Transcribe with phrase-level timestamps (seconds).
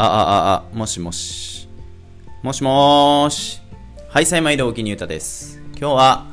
[0.00, 1.68] あ、あ、あ、あ、もしもし。
[2.44, 3.60] もしもーし。
[4.08, 5.60] はい、幸毎度おきにゆたです。
[5.76, 6.26] 今日は、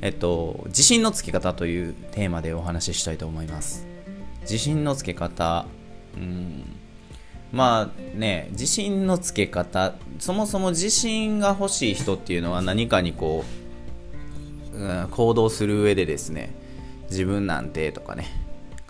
[0.00, 3.86] えっと、自信のつけ方というテーマでお話ししたいと思います。
[4.40, 5.66] 自信のつけ方、
[6.16, 6.64] うん、
[7.52, 13.44] まあね、自信のつけ方、そもそも自信が欲しい人っていうのは何かにこ
[14.72, 16.54] う、うん行動する上でですね、
[17.10, 18.28] 自分なんてとかね、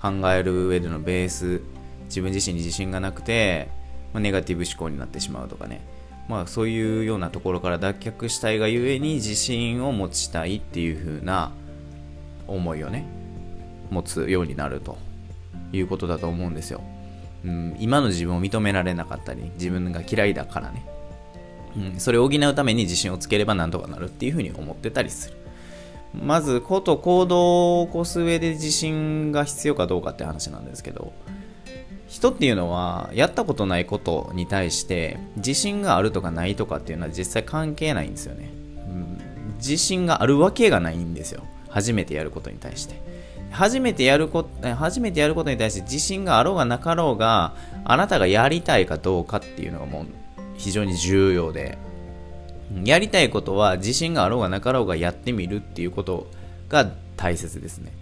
[0.01, 1.63] 考える上でのベース、
[2.05, 3.80] 自分自身に自信がなくて、
[4.13, 5.81] まあ、ネガティブ思考になってしまうとかね、
[6.29, 11.53] まあそういうようなところから脱却したいがゆえに自信を持ちたいっていう風な
[12.47, 13.05] 思いをね、
[13.91, 14.99] 持つようになると
[15.73, 16.81] いうことだと思うんですよ。
[17.45, 20.87] うん、今の自分を認められなかったり、自分が嫌いだからね、
[21.77, 25.37] うん、それを補うために自信をつければなんとかなるっていう風に思ってたりする。
[26.13, 31.13] まず、こと行動を起こす上で自信が必要かどうかって話なんですけど、
[32.11, 41.45] 人っていうのはやったことないことに対して自信があるとかないとかっていうのは実際関係ないんですよね、うん、自信があるわけがないんですよ。
[41.69, 43.01] 初めてやることに対して。
[43.53, 50.07] 初めてやること初めてやることに対して自信があろうがなかろうがあなたがやりたいかどうかっていうのがもう
[50.57, 51.79] 非常に重要で。
[52.85, 56.29] やりたいことは自信があろうがなかろうがやってみるっていうこと
[56.69, 57.93] が大切ですね、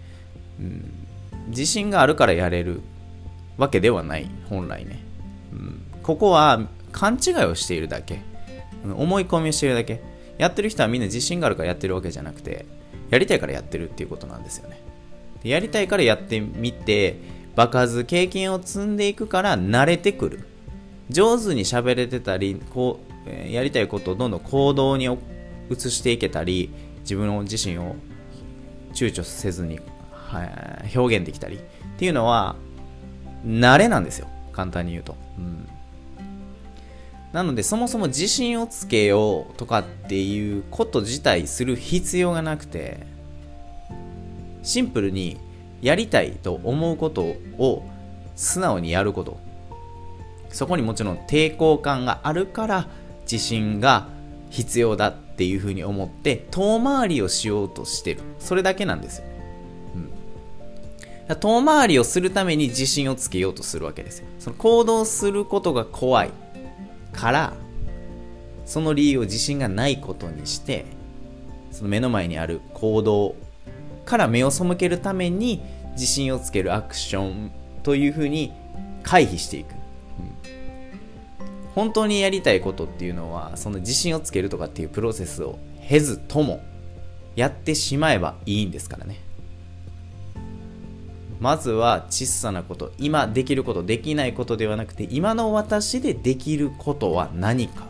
[0.59, 0.91] うん、
[1.47, 2.81] 自信があるからやれる。
[3.59, 5.03] わけではない本来ね、
[5.51, 8.21] うん、ここは勘違いをしているだけ、
[8.83, 10.01] 思い込みをしているだけ。
[10.39, 12.65] やってる人はみんな自信があるからやってるわけじゃなくて
[13.09, 14.81] やりたいからやってるっていうことなんですよね。
[15.43, 17.17] でやりたいからやってみて
[17.55, 20.45] 場数経験を積んでいくから慣れてくる。
[21.09, 25.05] 上手に喋れてたりこう、えやりたいことをどんどん行動に
[25.69, 26.69] 移していけたり
[27.01, 27.95] 自分自身を
[28.93, 29.79] 躊躇せずに、
[30.11, 31.59] はい表現できたりっ
[31.97, 32.55] ていうのは
[33.45, 34.27] 慣れなんですよ。
[34.51, 35.67] 簡単に言うと、うん、
[37.31, 43.05] なのでそもそも自信をつけようとかっていうこと自体する必要がなくて
[44.63, 45.37] シンプルに
[45.81, 47.21] やりたいと思うこと
[47.57, 47.85] を
[48.35, 49.39] 素直にやること。
[50.51, 52.87] そこにもちろん抵抗感があるから
[53.21, 54.07] 自信が
[54.49, 58.21] 必要だっていうふうに思って遠回りをしようとしてる。
[58.39, 59.28] それだけなんですよ。
[61.35, 64.27] 遠回りをするために自信をつけようとするわけですよ。
[64.39, 66.31] その行動することが怖い
[67.13, 67.53] から、
[68.65, 70.85] その理由を自信がないことにして、
[71.71, 73.35] その目の前にある行動
[74.05, 75.61] から目を背けるために
[75.93, 77.51] 自信をつけるアクション
[77.83, 78.51] というふうに
[79.03, 79.73] 回避していく。
[79.73, 80.59] うん
[81.75, 86.61] 本当にやりたいことっていうのは、その自信をつけるとかっていうプロセスを経ずとも
[87.35, 89.28] やってしまえばいいんですからね。
[91.39, 97.87] まずは小さなこと今できることできないことではなくて今の私でできることは何か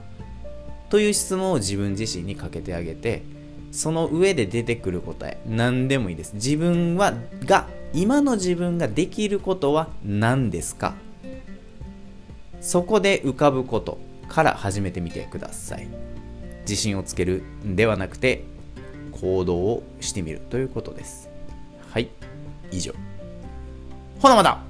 [0.89, 3.23] という質問を自分自身にかけてあげて
[3.71, 6.33] その上で出てくる答え何でもいいです。
[6.33, 7.13] 自分は
[7.45, 10.93] が今の自分ができることは何ですか？
[12.61, 15.87] そこで浮かぶことから始めてみてください。
[16.61, 18.43] 自信をつけるではなくて
[19.11, 21.29] 行動をしてみるということです。
[21.89, 22.09] はい
[22.71, 22.93] 以上。
[24.19, 24.68] ほなまた。